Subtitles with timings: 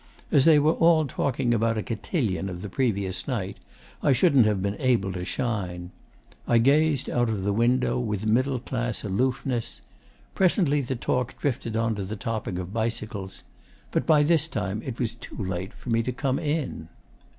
[0.31, 3.57] As they were all talking about a cotillion of the previous night,
[4.01, 5.91] I shouldn't have been able to shine.
[6.47, 9.83] I gazed out of the window, with middle class aloofness.
[10.33, 13.43] Presently the talk drifted on to the topic of bicycles.
[13.91, 16.87] But by this time it was too late for me to come in.